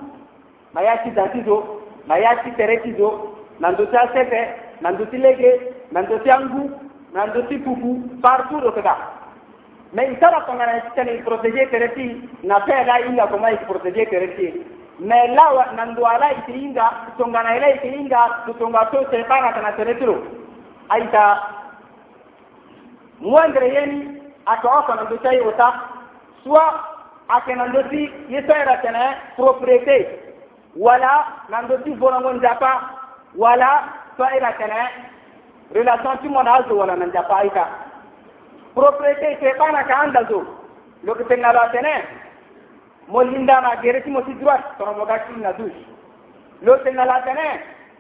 ma 0.74 0.82
ya 0.82 1.02
ci 1.04 1.12
dantizo 1.12 1.82
ma 2.06 2.18
ya 2.20 2.38
ci 2.44 2.52
teretizo 2.54 3.37
nando 3.60 3.86
tya 3.88 4.10
sete 4.14 4.42
nando 4.82 5.06
ti 5.08 5.18
lege 5.18 5.52
nando 5.92 6.20
tya 6.20 6.40
ngu 6.40 6.70
nando 7.14 7.42
ti 7.48 7.58
pupu 7.58 8.20
partout 8.22 8.62
do 8.62 8.72
kega. 8.72 8.96
Mais 9.94 10.12
itara 10.12 10.42
kongana 10.42 10.82
titani 10.82 11.24
protéger 11.24 11.70
tere 11.72 11.94
ti 11.96 12.30
na 12.44 12.60
peda 12.60 13.00
inga 13.08 13.28
koma 13.28 13.52
ik 13.52 13.62
protéger 13.68 14.10
tere 14.10 14.36
ti 14.36 14.54
mais 15.00 15.30
lawa 15.36 15.72
nando 15.76 16.04
ala 16.06 16.32
iti 16.34 16.52
inga 16.52 17.14
tongana 17.18 17.56
ila 17.58 17.70
iti 17.76 17.88
inga 17.88 18.44
tutonga 18.46 18.90
to 18.92 19.06
sepana 19.12 19.54
kana 19.54 19.72
tere 19.78 19.96
tiro 19.98 20.16
aita 20.90 21.24
muandre 23.22 23.68
yeni 23.74 24.22
akaoka 24.46 24.96
nando 24.96 25.18
tya 25.18 25.34
yota 25.34 25.70
soit 26.44 26.74
akena 27.30 27.68
ndo 27.68 27.84
ti 27.90 28.12
yesera 28.30 28.78
tene 28.82 29.06
propriété 29.38 29.98
wala 30.76 31.26
nando 31.50 31.78
ti 31.84 31.92
volongo 31.92 32.34
nzapa 32.34 32.72
wala 33.36 33.84
fa'ira 34.18 34.52
kana 34.58 34.90
relation 35.74 36.18
ti 36.22 36.28
mona 36.28 36.54
azo 36.54 36.78
wala 36.78 36.96
nan 36.96 37.12
japa 37.12 37.38
aika 37.44 37.66
propriété 38.76 39.36
ke 39.42 39.54
bana 39.60 39.84
ka 39.84 39.96
anda 40.06 40.24
zo 40.30 40.42
lokacin 41.04 41.42
na 41.42 41.54
ba 41.54 41.70
tene 41.72 41.94
mo 43.08 43.22
linda 43.24 43.62
na 43.62 43.76
gere 43.82 44.02
ti 44.04 44.10
mo 44.10 44.22
ti 44.22 44.34
droite 44.40 44.78
tono 44.78 44.94
mo 44.98 45.06
gati 45.06 45.34
na 45.42 45.52
douche 45.54 45.86
lokacin 46.62 46.96
na 46.96 47.06
la 47.06 47.22
tene 47.26 47.48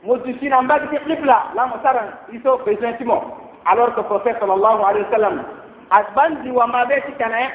mo 0.04 0.18
dushi 0.18 0.50
na 0.50 0.62
mbagi 0.62 0.88
ti 0.88 0.98
qibla 1.06 1.38
la 1.56 1.66
mo 1.68 1.76
saran 1.84 2.10
iso 2.32 2.58
besoin 2.66 2.98
ti 2.98 3.04
mo 3.04 3.18
alors 3.66 3.94
que 3.96 4.02
prophète 4.02 4.40
sallallahu 4.40 4.84
alayhi 4.86 5.06
wa 5.06 5.12
sallam 5.12 5.44
asbandi 5.90 6.52
wa 6.52 6.68
ma 6.68 6.86
be 6.86 7.02
ti 7.06 7.12
kana 7.20 7.52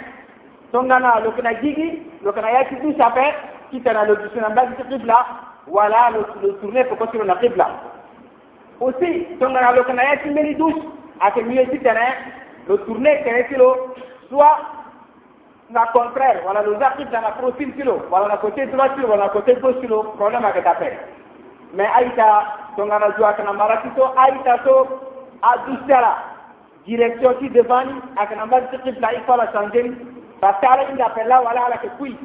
tongana 0.73 1.21
lokana 1.25 1.55
gigi 1.61 2.03
lokana 2.25 2.51
yaki 2.51 2.77
douche 2.83 3.01
ape 3.01 3.27
quitte 3.73 3.87
à 3.89 3.95
la 3.95 4.05
sur 4.05 4.41
la 4.41 4.51
base 4.51 4.69
de 4.79 4.85
Qibla, 4.85 5.27
voilà 5.67 6.11
le, 6.13 6.47
le 6.47 6.55
tourner 6.59 6.85
pour 6.85 6.99
construire 6.99 7.25
la 7.25 7.37
Qibla. 7.37 7.69
Aussi, 8.81 9.27
quand 9.41 9.51
on 9.51 9.55
a 9.57 9.73
le 9.73 9.83
canaïa, 9.85 10.19
tu 10.23 10.31
mets 10.31 10.43
les 10.43 10.55
douches, 10.55 10.83
à 11.21 11.31
ce 11.35 11.41
milieu 11.41 11.65
du 11.67 11.79
terrain, 11.81 12.13
le 12.69 12.77
tourner, 12.79 13.23
c'est 13.25 13.41
un 13.41 13.43
kilo, 13.45 13.95
soit 14.29 14.59
la 15.73 15.87
contraire, 15.93 16.41
voilà 16.45 16.63
le 16.63 16.79
zakib 16.79 17.11
dans 17.11 17.21
la 17.21 17.31
profil 17.31 17.75
kilo, 17.75 18.03
voilà 18.11 18.29
la 18.29 18.37
côté 18.37 18.67
droit 18.67 18.89
kilo, 18.91 19.07
voilà 19.07 19.25
la 19.25 19.31
côté 19.31 19.55
gauche 19.55 19.81
kilo, 19.81 20.03
problème 20.19 20.45
avec 20.45 20.65
ta. 20.65 20.77
Mais 21.75 21.89
Aïta, 21.97 22.45
quand 22.77 22.87
on 22.87 22.91
a 22.91 23.17
joué 23.17 23.25
à 23.25 23.33
Kanamara, 23.33 23.79
tu 23.79 23.89
sois 23.97 24.15
Aïta, 24.19 24.59
tu 24.65 24.71
à 25.43 25.59
douche 25.67 25.89
là, 25.89 26.17
direction 26.87 27.35
qui 27.39 27.49
devant, 27.49 27.85
à 28.17 28.27
Kanamara, 28.27 28.63
tu 28.63 28.77
sais 28.77 28.95
il 28.99 29.23
faut 29.27 29.37
la 29.37 29.51
changer, 29.53 29.93
pas 30.41 30.53
parce 30.53 30.61
qu'à 30.61 30.77
l'aïta, 30.77 31.25
là, 31.25 31.41
voilà 31.41 31.69
la 31.71 31.77
que 31.79 31.87
puis 32.01 32.19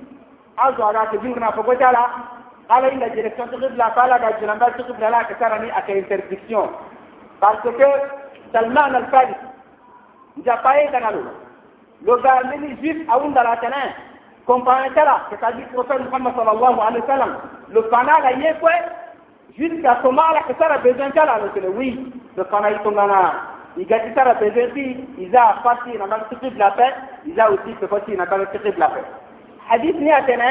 azo 0.57 0.87
ala 0.87 1.05
ke 1.11 1.17
jingna 1.21 1.51
fogotala 1.51 2.03
ala 2.69 2.87
ila 2.91 3.09
direction 3.09 3.49
ti 3.49 3.57
qibla 3.57 3.91
fala 3.95 4.19
ga 4.19 4.31
jinamba 4.39 4.71
ti 4.75 4.83
qibla 4.83 5.09
la 5.09 5.23
ka 5.25 5.35
sarani 5.39 5.69
aka 5.71 5.93
interdiction. 5.93 6.69
Parce 7.39 7.61
que 7.61 7.89
Salman 8.51 8.95
al-Farisi 8.95 9.47
njapaye 10.37 10.89
dangalo 10.91 11.21
lo. 12.05 12.17
Ga 12.21 12.41
mini 12.49 12.75
juif 12.81 13.09
awunda 13.09 13.43
la 13.43 13.57
tana 13.57 13.93
c'est-à-dire 15.29 15.67
prophète 15.73 16.01
Muhammad 16.09 16.33
sallallahu 16.35 16.79
alayhi 16.79 17.01
wa 17.01 17.07
sallam. 17.07 17.37
Le 17.69 17.81
fana 17.91 18.21
ga 18.21 18.31
ye 18.31 18.53
kwe. 18.59 18.71
Jusqu'à 19.57 19.97
là 20.03 20.41
que 20.47 20.53
ça 20.59 20.71
a 20.71 20.77
besoin 20.77 21.09
tala 21.11 21.39
le 21.39 21.49
tele 21.49 21.69
oui. 21.75 22.13
Le 22.37 22.43
fana 22.45 22.71
yi 22.71 22.79
tongana 22.83 23.33
igati 23.77 24.13
sara 24.15 24.33
besoin 24.35 24.71
si 24.73 25.05
iza 25.17 25.59
parti 25.63 25.97
na 25.97 26.05
mal 26.07 26.25
la 26.57 26.71
paix 26.71 26.93
iza 27.25 27.51
aussi 27.51 27.73
peut 27.79 27.87
parti 27.87 28.15
na 28.15 28.25
mal 28.25 28.47
la 28.77 28.89
paix 28.89 29.03
hadith 29.69 29.95
ni 29.99 30.11
atene 30.11 30.49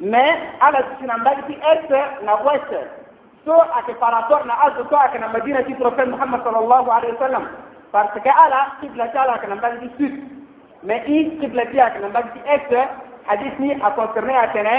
mais 0.00 0.38
ala 0.60 0.80
sina 0.98 1.16
mbagi 1.18 1.42
ti 1.46 1.54
est 1.72 1.88
na 2.24 2.34
west 2.44 2.72
so 3.44 3.52
ake 3.78 3.94
par 4.00 4.12
rapport 4.12 4.44
na 4.46 4.54
azu 4.66 4.84
ko 4.88 4.96
ake 4.96 5.18
na 5.18 5.28
madina 5.28 5.62
ti 5.62 5.74
prophète 5.74 6.08
muhammad 6.08 6.42
sallallahu 6.44 6.90
alayhi 6.90 7.14
wa 7.14 7.26
sallam 7.26 7.44
parce 7.92 8.14
que 8.20 8.28
ala 8.28 8.60
qibla 8.80 9.08
ti 9.08 9.18
ala 9.18 9.34
ake 9.34 9.46
na 9.46 9.54
mbagi 9.56 9.88
ti 9.88 9.94
sud 9.98 10.14
mais 10.82 11.02
i 11.06 11.38
qibla 11.40 11.66
ti 11.66 11.80
ake 11.80 11.98
na 12.00 12.08
mbagi 12.08 12.28
ti 12.34 12.40
est 12.54 12.74
hadith 13.26 13.58
ni 13.58 13.72
a 13.82 13.90
concerné 13.90 14.36
atene 14.36 14.74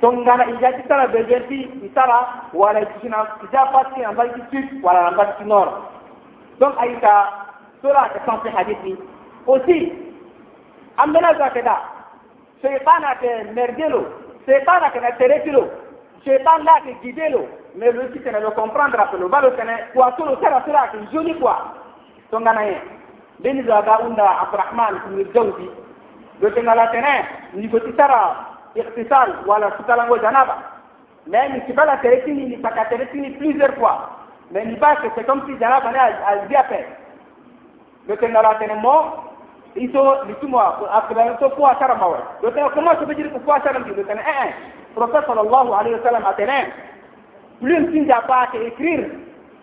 tongana 0.00 0.46
ija 0.54 0.72
ti 0.72 0.88
tara 0.88 1.06
bejer 1.08 1.42
ti 1.48 1.60
itara 1.88 2.20
wala 2.54 2.80
sina 3.00 3.26
ija 3.48 3.66
pati 3.72 4.00
na 4.00 4.12
mbagi 4.12 4.40
ti 4.50 4.62
sud 4.70 4.82
wala 4.84 5.02
na 5.02 5.10
mbagi 5.10 5.32
ti 5.38 5.44
nord 5.44 5.70
donc 6.60 6.74
ayika 6.80 7.14
sura 7.82 8.02
ake 8.06 8.20
sanse 8.26 8.48
hadith 8.56 8.78
ni 8.84 8.96
aussi 9.46 9.92
ambena 10.96 11.34
zakeda 11.34 11.76
shaytan 12.62 13.04
ake 13.04 13.44
merdelo 13.54 14.04
shaytan 14.46 14.82
ake 14.84 15.00
na 15.00 15.12
teretilo 15.12 15.68
shaytan 16.24 16.64
la 16.64 16.74
ake 16.76 16.96
guidelo 17.02 17.46
mais 17.74 17.92
le 17.92 18.10
si 18.12 18.20
tene 18.20 18.40
le 18.40 18.50
comprendre 18.50 19.00
apelo 19.00 19.28
balo 19.28 19.50
tene 19.50 19.86
kwa 19.94 20.14
solo 20.16 20.36
tera 20.36 20.62
sura 20.64 20.82
ake 20.82 20.98
joli 21.12 21.34
kwa. 21.34 21.74
Tongana 22.30 22.62
ye 22.62 22.76
beni 23.38 23.62
zaga 23.62 23.98
unda 24.00 24.40
abdurrahman 24.40 25.00
ibn 25.06 25.32
jawzi 25.32 25.70
do 26.40 26.50
tengala 26.50 26.88
tene 26.88 27.24
ni 27.54 27.68
ko 27.68 27.78
tara 27.96 28.36
ikhtisal 28.74 29.44
wala 29.46 29.76
sutalango 29.76 30.18
janaba. 30.18 30.56
Mais 31.26 31.52
ni 31.52 31.60
kibala 31.60 31.96
teretini 31.98 32.46
ni 32.46 32.56
paka 32.56 32.84
teretini 32.86 33.30
plusieurs 33.30 33.74
fois. 33.76 34.10
Mais 34.50 34.64
ni 34.64 34.76
pas 34.76 34.96
que 34.96 35.08
c'est 35.14 35.24
comme 35.24 35.44
si 35.46 35.58
janaba 35.58 35.92
ne 35.92 35.98
a 35.98 36.46
bien 36.48 36.62
fait. 36.64 36.86
Do 38.08 38.16
tengala 38.16 38.54
tene 38.58 38.74
mo 38.80 39.27
iso 39.78 40.24
nitumo 40.26 40.58
akbara 40.92 41.34
to 41.38 41.50
ku 41.50 41.66
ashara 41.66 41.94
mawe 41.94 42.18
do 42.42 42.50
ta 42.50 42.68
kuma 42.70 42.96
so 42.98 43.06
bijiri 43.06 43.30
ku 43.30 43.52
ashara 43.52 43.78
ndi 43.78 43.90
eh 43.90 44.16
eh. 44.18 44.54
Prophet 44.94 45.26
sallallahu 45.26 45.72
alaihi 45.74 45.94
wasallam 45.94 46.26
atene 46.26 46.72
plus 47.60 47.86
tin 47.92 48.06
ja 48.06 48.20
pa 48.26 48.46
ke 48.52 48.58
écrire 48.66 49.10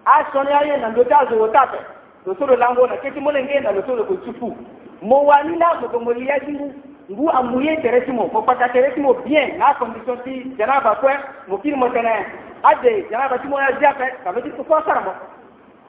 a 0.05 0.23
son 0.33 0.47
zo 0.95 1.03
ta 1.03 1.65
te 1.67 1.79
do 2.25 2.87
na 2.87 2.97
keti 2.97 3.19
mole 3.19 3.43
ngenda 3.43 3.73
do 3.73 3.81
so 3.87 3.95
do 3.95 4.03
ku 4.05 4.55
mo 5.01 5.23
wa 5.25 5.43
na 5.43 5.73
mo 5.81 5.99
mo 5.99 6.11
ya 6.11 6.39
jingu 6.39 6.73
ngu 7.11 7.29
amuye 7.29 7.77
teresimo 7.81 8.29
mo 8.33 8.41
paka 8.41 8.69
teresimo 8.69 9.13
bien 9.25 9.57
na 9.57 9.73
condition 9.73 10.17
ti 10.23 10.55
janaba 10.57 10.95
kwe 10.95 11.13
mo 11.47 11.57
kiri 11.57 11.75
mo 11.75 11.89
tene 11.89 12.25
ade 12.63 13.05
janaba 13.11 13.37
ti 13.37 13.47
mo 13.47 13.59
ya 13.59 13.71
jape 13.81 14.07
ka 14.23 14.31
bijiri 14.31 14.55
ku 14.63 14.75
ashara 14.75 15.01
mo 15.01 15.13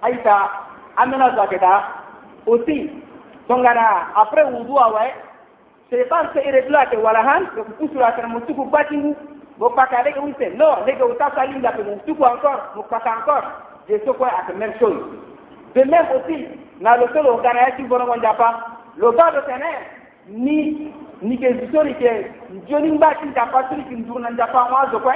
aita 0.02 0.50
amena 0.97 1.30
zaketa 1.37 1.85
oti 2.47 2.90
tongana 3.49 4.09
après 4.17 4.45
wudu 4.45 4.79
awa 4.79 5.03
shaitan 5.91 6.29
se 6.35 6.41
iretula 6.49 6.87
ke 6.87 6.97
walahan 6.97 7.47
ke 7.55 7.62
kusura 7.79 8.12
kana 8.12 8.29
mutuku 8.29 8.65
batingu. 8.71 9.15
Bo 9.59 9.71
paka 9.71 10.03
lege 10.03 10.19
wise 10.21 10.53
no 10.57 10.85
lege 10.87 11.03
utasa 11.03 11.47
linda 11.47 11.73
ke 11.73 11.83
mutuku 11.83 12.25
encore 12.25 12.61
mukaka 12.76 13.11
encore 13.19 13.45
je 13.88 13.97
sais 13.99 14.12
quoi 14.19 14.29
à 14.29 14.53
même 14.53 14.75
chose 14.79 15.00
de 15.75 15.83
même 15.85 16.07
aussi 16.15 16.47
na 16.81 16.97
le 16.99 17.07
solo 17.15 17.38
ngana 17.38 17.61
ya 17.62 17.71
tibono 17.76 18.07
mo 18.07 18.17
japa 18.21 18.67
lo 18.99 19.12
ba 19.12 19.31
do 19.31 19.41
tene 19.47 19.71
ni 20.29 20.93
ni 21.23 21.38
ke 21.38 21.53
zisori 21.61 21.95
ke 21.95 22.31
joni 22.69 22.91
mba 22.99 23.15
tin 23.15 23.33
japa 23.33 23.65
suri 23.71 23.83
kin 23.88 24.05
durna 24.07 24.29
japa 24.37 24.69
mo 24.71 24.76
azo 24.76 24.99
kwa. 25.00 25.15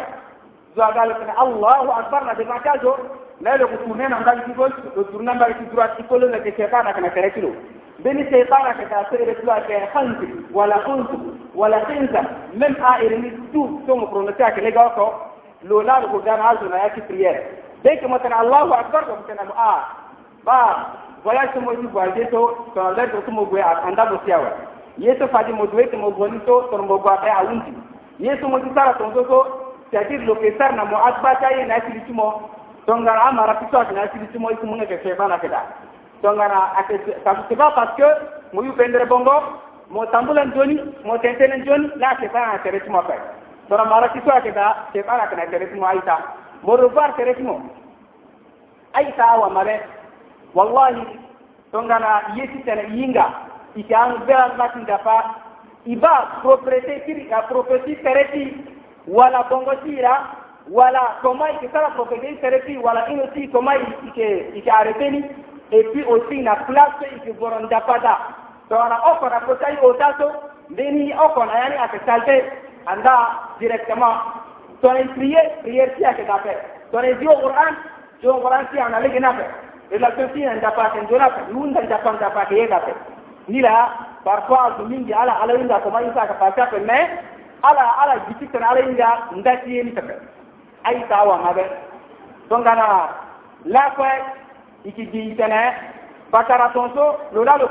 Zo 0.77 0.83
agalo 0.83 1.15
tene 1.21 1.33
Allahu 1.37 1.91
akbar 2.01 2.25
na 2.25 2.35
de 2.35 2.45
makazo 2.45 2.97
lele 3.41 3.67
kuturne 3.67 4.09
na 4.09 4.21
ngal 4.21 4.43
ki 4.45 4.53
to 4.53 4.69
do 4.95 5.05
turna 5.11 5.35
mbal 5.35 5.55
ki 5.57 5.65
turat 5.71 5.97
ki 5.97 6.03
kolo 6.09 6.29
lake 6.29 6.53
shaytana 6.57 6.93
kana 6.93 7.11
kare 7.11 7.31
kilo. 7.31 7.53
Bini 8.05 8.25
shaytana 8.31 8.75
ka 8.77 8.85
tasir 8.93 9.25
da 9.27 9.35
tuwa 9.41 9.61
ka 9.65 9.87
khanti 9.93 10.29
wala 10.53 10.77
khanti 10.85 11.17
wala 11.55 11.81
khinta 11.87 12.21
mem 12.55 12.77
a 12.85 13.01
irini 13.05 13.31
tu 13.53 13.81
to 13.87 13.97
mo 13.97 14.07
pronata 14.07 14.53
ka 14.55 14.61
le 14.61 14.73
ko 14.73 15.15
lo 15.63 15.81
la 15.83 16.01
ko 16.13 16.19
gana 16.21 16.51
azu 16.51 16.69
na 16.69 16.85
yaki 16.85 17.01
prier 17.09 17.37
de 17.83 17.97
ke 17.97 18.05
allahu 18.05 18.73
akbar 18.75 19.05
ko 19.07 19.17
matan 19.17 19.49
a. 19.57 19.89
Ba 20.45 20.93
wala 21.25 21.49
to 21.55 21.61
mo 21.61 21.73
ba 21.95 22.13
de 22.13 22.25
to 22.31 22.57
to 22.75 22.81
la 22.97 23.07
ko 23.09 23.31
mo 23.31 23.45
gwe 23.47 23.61
a 23.61 23.81
anda 23.89 24.05
bo 24.05 24.21
siawa 24.27 24.53
yeso 24.99 25.27
fadi 25.29 25.53
mo 25.53 25.65
dwe 25.67 25.89
mo 25.97 26.11
goni 26.11 26.39
to 26.45 26.69
to 26.71 26.77
mo 26.77 26.99
gwa 26.99 27.17
ka 27.25 27.41
awundi. 27.41 27.73
Yeso 28.19 28.49
mo 28.49 28.59
tsara 28.61 28.99
to 28.99 29.09
to 29.17 29.25
to 29.25 29.39
tadir 29.93 30.21
lo 30.29 30.35
ke 30.35 30.53
sar 30.59 30.77
na 30.77 30.85
mo 30.85 30.97
asba 30.97 31.41
ta 31.41 31.49
ye 31.57 31.65
na 31.65 31.81
tilitumo 31.81 32.60
tongana 32.91 33.23
amara 33.23 33.55
pito 33.55 33.79
akina 33.79 34.09
sili 34.13 34.27
timo 34.33 34.51
iku 34.51 34.67
munga 34.67 34.87
ke 34.87 34.99
sebana 35.03 35.39
keda 35.39 35.63
tongara 36.23 36.75
ake 36.83 36.99
sabu 37.25 37.43
seba 37.49 37.71
parce 37.71 37.95
que 37.95 38.09
mo 38.53 38.63
yu 38.67 38.73
pendre 38.75 39.07
bongo 39.07 39.31
mo 39.91 40.07
tambulan 40.11 40.51
joni 40.57 40.75
mo 41.07 41.15
tentenen 41.23 41.63
joni 41.65 41.87
la 42.03 42.17
sebana 42.19 42.59
tere 42.67 42.81
timo 42.83 42.99
pe 43.07 43.15
tora 43.69 43.85
mara 43.85 44.09
pito 44.09 44.31
akeda 44.35 44.91
sebana 44.93 45.31
kana 45.31 45.47
tere 45.47 45.71
timo 45.71 45.87
aita 45.87 46.19
mo 46.63 46.77
rubar 46.77 47.15
tere 47.15 47.35
timo 47.39 47.63
aita 48.95 49.39
wa 49.39 49.49
male 49.51 49.77
wallahi 50.55 51.07
tongara 51.71 52.35
yesi 52.35 52.59
tena 52.67 52.83
yinga 52.91 53.27
ikiang 53.77 54.19
bela 54.27 54.51
natinda 54.59 54.99
pa 54.99 55.17
iba 55.87 56.43
propriete 56.43 57.07
kiri 57.07 57.31
propreté 57.49 57.95
tere 58.03 58.25
ti 58.35 58.43
wala 59.07 59.47
bongo 59.49 59.79
sira 59.87 60.40
wala 60.71 61.19
toma 61.23 61.51
ikitaka 61.51 61.91
protéger 61.91 62.39
thérapie 62.41 62.79
wala 62.79 63.09
une 63.11 63.21
aussi 63.23 63.49
toma 63.49 63.75
ike 63.75 64.69
arrêteni 64.69 65.25
et 65.73 65.85
puis 65.93 66.05
aussi 66.05 66.43
na 66.43 66.55
place 66.57 67.03
ikiboronda 67.17 67.81
pada. 67.81 68.19
Tona 68.69 68.99
okona 69.11 69.41
kotai 69.41 69.79
otato 69.83 70.31
ndeni 70.71 71.13
okona 71.15 71.59
yani 71.59 71.77
akesalte 71.77 72.53
anda 72.87 73.17
directement 73.59 74.15
tona 74.81 75.03
prier 75.15 75.59
prier 75.63 75.91
si 75.97 76.05
akedape 76.05 76.55
tona 76.93 77.13
dio 77.15 77.33
qur'an 77.43 77.75
jo 78.23 78.39
qur'an 78.41 78.67
si 78.73 78.79
analege 78.79 79.21
nape. 79.21 79.45
Relation 79.91 80.31
si 80.35 80.47
anda 80.47 80.71
pate 80.71 81.03
ndonape 81.03 81.51
lunda 81.53 81.81
ndapanda 81.81 82.31
pake 82.31 82.55
yegape 82.55 82.95
nila 83.49 83.91
parfois 84.25 84.79
mingi 84.89 85.13
ala 85.13 85.43
ala 85.43 85.55
inda 85.55 85.81
toma 85.81 86.03
isa 86.03 86.23
akapata 86.23 86.67
pe 86.67 86.79
mais 86.79 87.11
ala 87.63 87.85
ala 88.03 88.15
jititana 88.29 88.71
ala 88.71 88.81
inda 88.81 89.19
ndati 89.37 89.77
yeni 89.77 89.93
tape 89.93 90.15
ay 90.85 91.05
tawa 91.09 91.39
mabe. 91.39 91.65
To 92.49 92.59
ngana 92.59 93.09
la 93.65 93.91
ko 93.97 94.05
ikigi 94.85 95.35
tene 95.37 95.75
bakara 96.31 96.71
tonso 96.73 97.19
lola 97.33 97.57
lo 97.59 97.69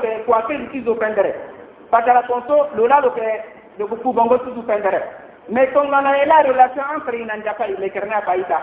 bakara 1.90 2.22
tonso 2.26 2.68
lola 2.76 3.00
lo 3.00 3.10
ke 3.10 3.42
le 3.78 3.84
buku 3.84 4.12
bongo 4.12 4.38
tuzu 4.38 4.62
pendere 4.62 5.00
mais 5.48 5.72
tongana 5.72 6.12
la 6.26 6.42
relation 6.42 6.84
entre 6.94 7.16
ina 7.18 8.20
paita 8.24 8.60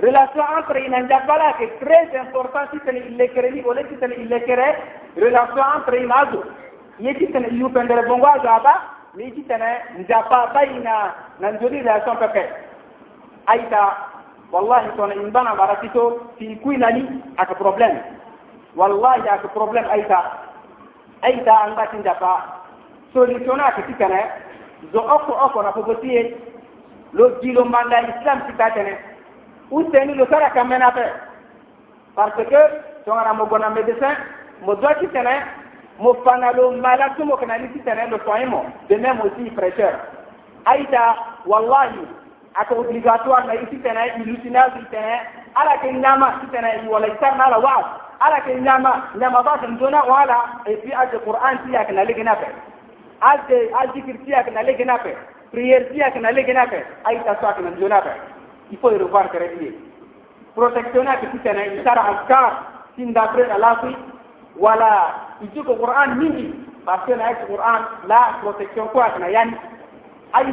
relation 0.00 0.44
entre 0.58 0.84
ina 0.84 1.00
la 1.00 1.52
ke 1.58 1.66
très 1.80 2.08
important 2.20 2.68
si 2.70 2.78
tene 2.80 2.98
ile 3.08 3.28
kereni 3.32 3.62
ole 3.64 3.86
si 3.88 3.96
tene 3.96 4.14
ile 4.14 4.42
kere 4.44 4.76
relation 5.16 5.64
entre 5.76 6.02
ina 6.02 6.14
azu 6.22 6.42
yeti 6.98 7.32
tene 7.32 7.48
yu 7.52 7.70
pendere 7.70 8.06
bongo 8.06 8.26
azu 8.26 8.46
aba 8.48 8.74
mi 9.14 9.32
ti 9.32 9.42
tene 9.46 9.70
njapa 9.98 10.50
baina 10.54 11.14
na 11.40 11.50
njoli 11.52 11.80
relation 11.80 12.16
aita 13.48 13.82
wallahi 14.52 14.88
tona 14.96 15.14
imbana 15.14 15.54
baratito 15.54 16.20
fi 16.38 16.56
kuinani 16.56 17.04
aka 17.36 17.54
problem. 17.54 17.98
Wallahi 18.76 19.28
aka 19.28 19.48
problem 19.48 19.84
aita. 19.90 20.20
Aita 21.22 21.54
an 21.64 21.74
batin 21.76 22.02
dafa 22.02 22.34
solution 23.12 23.60
aka 23.60 23.82
tikane 23.82 24.20
zo 24.92 25.00
oko 25.00 25.32
oko 25.46 25.62
na 25.62 25.72
popotie 25.72 26.36
lo 27.12 27.30
dilo 27.42 27.64
manda 27.64 28.00
islam 28.08 28.42
tikatene. 28.46 28.94
Useni 29.70 30.14
lo 30.14 30.26
sara 30.30 30.50
kamena 30.50 30.90
pe. 30.92 31.04
Parce 32.14 32.44
que 32.48 32.60
tongana 33.04 33.32
mo 33.34 33.46
gona 33.46 33.70
médecin 33.70 34.16
mo 34.62 34.74
doit 34.76 35.00
tikane 35.00 35.34
mo 35.98 36.14
fana 36.24 36.52
lo 36.52 36.70
malatu 36.72 37.24
mo 37.24 37.36
kana 37.36 37.58
ni 37.58 37.68
tikane 37.68 38.10
lo 38.10 38.18
soimo 38.24 38.64
de 38.88 38.96
même 38.96 39.20
aussi 39.20 39.50
fraîcheur 39.50 39.94
aita 40.64 41.16
wallahi 41.46 42.06
aka 42.58 42.74
obligatoire 42.74 43.46
na 43.46 43.54
isi 43.54 43.78
tene 43.82 44.02
ilutina 44.18 44.66
si 44.74 44.84
tene 44.90 45.20
ala 45.54 45.78
ke 45.78 45.92
nyama 45.92 46.28
si 46.40 46.46
tene 46.50 46.82
wala 46.90 47.06
isar 47.06 47.36
na 47.38 47.48
la 47.50 47.58
waas 47.58 47.86
ala 48.20 48.40
ke 48.40 48.54
nyama 48.60 48.92
nyama 49.14 49.42
ba 49.42 49.58
san 49.60 49.78
dona 49.78 50.02
wala 50.04 50.38
e 50.66 50.76
fi 50.82 50.92
aje 50.92 51.18
qur'an 51.24 51.58
ti 51.64 51.70
yak 51.72 51.90
na 51.90 52.02
legena 52.04 52.34
pe 52.34 52.46
aje 53.20 53.58
azikir 53.82 54.18
ti 54.24 54.30
yak 54.30 54.50
na 54.52 54.62
legena 54.62 54.98
pe 54.98 55.14
prière 55.52 55.86
ti 55.90 55.98
yak 55.98 56.16
na 56.16 56.30
legena 56.30 56.66
pe 56.66 56.82
ay 57.04 57.22
ta 57.24 57.36
sa 57.40 57.54
na 57.62 57.70
dona 57.70 58.00
pe 58.02 58.10
il 58.70 58.78
faut 58.78 58.90
revoir 58.90 59.30
kare 59.30 59.54
ni 59.60 59.70
protection 60.54 61.06
ak 61.06 61.20
si 61.30 61.38
tene 61.38 61.62
isar 61.78 61.98
azkar 61.98 62.52
sin 62.96 63.12
d'après 63.12 63.46
la 63.58 63.76
fi 63.82 63.94
wala 64.56 64.90
iju 65.42 65.62
ko 65.62 65.76
qur'an 65.76 66.18
mingi 66.18 66.50
parce 66.84 67.06
que 67.06 67.12
na 67.12 67.34
qur'an 67.46 67.86
la 68.08 68.34
protection 68.42 68.90
ak 68.94 69.18
na 69.20 69.28
yani 69.30 69.54
ay 70.32 70.52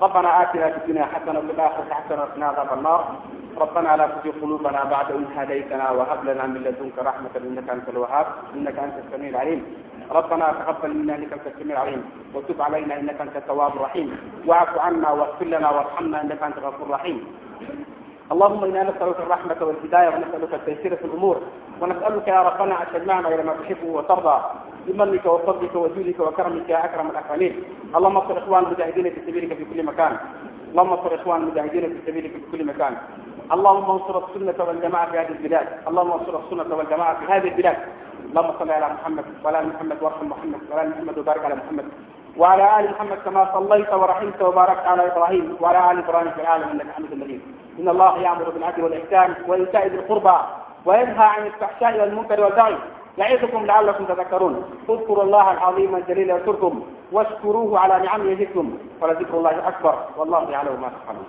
ربنا 0.00 0.42
آتنا 0.42 0.70
في 0.70 0.76
الدنيا 0.76 1.04
حسنة 1.04 1.38
وفي 1.38 1.52
الآخرة 1.52 1.94
حسنة 1.94 2.22
وقنا 2.22 2.46
عذاب 2.46 2.78
النار. 2.78 3.04
ربنا 3.56 3.96
لا 3.96 4.06
تزغ 4.06 4.32
قلوبنا 4.42 4.84
بعد 4.84 5.08
إذ 5.12 5.24
هديتنا 5.36 5.90
وهب 5.90 6.24
لنا 6.24 6.46
من 6.46 6.60
لدنك 6.64 6.98
رحمة 6.98 7.34
إنك 7.36 7.68
أنت 7.70 7.88
الوهاب 7.88 8.26
إنك 8.54 8.78
أنت 8.78 8.94
السميع 9.04 9.28
العليم. 9.28 9.60
ربنا 10.10 10.46
تقبل 10.52 10.90
منا 10.96 11.14
إنك 11.14 11.32
أنت 11.32 11.46
السميع 11.46 11.76
العليم. 11.76 12.02
وتب 12.34 12.62
علينا 12.62 13.00
إنك 13.00 13.20
أنت 13.20 13.36
التواب 13.36 13.72
الرحيم. 13.76 14.08
واعف 14.46 14.78
عنا 14.78 15.10
واغفر 15.10 15.44
لنا 15.44 15.70
وارحمنا 15.70 16.22
إنك 16.22 16.42
أنت 16.42 16.58
الغفور 16.58 16.86
الرحيم. 16.86 17.18
اللهم 18.32 18.64
إنا 18.64 18.82
نسألك 18.82 19.18
الرحمة 19.20 19.56
والهداية 19.60 20.08
ونسألك 20.08 20.54
التيسير 20.54 20.96
في 20.96 21.04
الأمور. 21.04 21.36
ونسألك 21.80 22.28
يا 22.28 22.42
ربنا 22.42 22.82
أن 22.82 22.86
تجمعنا 22.94 23.28
إلى 23.28 23.42
ما 23.42 23.54
تحب 23.62 23.84
وترضى. 23.84 24.40
بمنك 24.86 25.26
وفضلك 25.26 25.74
وجودك 25.74 26.20
وكرمك 26.20 26.68
يا 26.68 26.84
أكرم 26.84 27.10
الأكرمين. 27.10 27.62
اللهم 27.96 28.16
انصر 28.16 28.38
إخوان 28.38 28.62
المجاهدين 28.64 29.10
في 29.14 29.20
سبيلك 29.26 29.54
في 29.54 29.64
كل 29.64 29.84
مكان. 29.86 30.16
اللهم 30.70 30.92
انصر 30.92 31.14
إخوان 31.14 31.42
المجاهدين 31.42 31.82
في 31.94 31.98
سبيلك 32.06 32.30
في 32.30 32.42
كل 32.52 32.64
مكان. 32.66 32.96
اللهم 33.52 33.90
انصر 33.90 34.24
السنة 34.24 34.64
والجماعة 34.64 35.10
في 35.10 35.18
هذه 35.18 35.28
البلاد. 35.28 35.68
اللهم 35.88 36.12
انصر 36.12 36.38
السنة 36.38 36.76
والجماعة 36.76 37.14
في 37.20 37.32
هذه 37.32 37.48
البلاد. 37.48 37.76
اللهم 38.30 38.52
صل 38.58 38.70
على 38.70 38.88
محمد 38.94 39.24
وعلى 39.44 39.62
محمد 39.62 40.02
وارحم 40.02 40.26
محمد 40.26 40.60
وعلى 40.70 40.88
محمد 40.88 41.18
وبارك 41.18 41.44
على 41.44 41.54
محمد. 41.54 41.86
وعلى 42.36 42.80
آل 42.80 42.90
محمد 42.90 43.18
كما 43.24 43.42
صليت 43.54 43.92
ورحمت 43.92 44.42
وباركت 44.42 44.86
على 44.86 45.12
إبراهيم 45.12 45.56
وعلى 45.60 45.90
آل 45.90 45.98
إبراهيم 45.98 46.30
في 46.30 46.40
العالم 46.40 46.68
إنك 46.68 46.86
حميد 46.96 47.14
مجيد. 47.14 47.40
إن 47.78 47.88
الله 47.88 48.18
يأمر 48.18 48.50
بالعدل 48.50 48.84
والإحسان 48.84 49.34
وإيتاء 49.48 49.86
ذي 49.86 49.96
القربى 49.96 50.36
وينهى 50.84 51.24
عن 51.24 51.46
الفحشاء 51.46 52.00
والمنكر 52.00 52.40
والبغي 52.40 52.78
يعظكم 53.18 53.66
لعلكم 53.66 54.04
تذكرون. 54.04 54.64
اذكروا 54.88 55.22
الله 55.22 55.50
العظيم 55.52 55.96
الجليل 55.96 56.30
يذكركم 56.30 56.82
واشكروه 57.12 57.78
على 57.78 58.04
نعمه 58.04 58.24
يزدكم 58.24 58.78
ولذكر 59.00 59.34
الله 59.38 59.68
أكبر 59.68 59.94
والله 60.16 60.50
يعلم 60.50 60.80
ما 60.80 60.88
تفعلون. 60.88 61.26